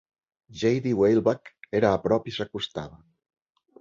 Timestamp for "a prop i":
1.93-2.37